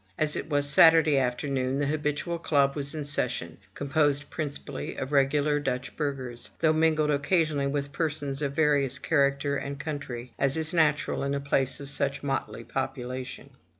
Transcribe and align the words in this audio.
As 0.17 0.35
it 0.35 0.49
was 0.49 0.65
Satur 0.67 1.03
day 1.05 1.19
afternoon, 1.19 1.77
the 1.77 1.85
habitual 1.85 2.39
club 2.39 2.75
was 2.75 2.95
in 2.95 3.05
session, 3.05 3.59
composed 3.75 4.31
prin 4.31 4.49
cipally 4.49 4.99
of 4.99 5.11
regular 5.11 5.59
Dutch 5.59 5.95
burghers, 5.95 6.49
though 6.57 6.73
mingled 6.73 7.11
occasionally 7.11 7.67
with 7.67 7.91
persons 7.91 8.41
of 8.41 8.53
various 8.55 8.97
character 8.97 9.55
and 9.57 9.79
country, 9.79 10.33
as 10.39 10.57
is 10.57 10.73
natural 10.73 11.21
in 11.21 11.35
a 11.35 11.39
place 11.39 11.79
of 11.79 11.87
such 11.87 12.23
motley 12.23 12.63
population. 12.63 13.51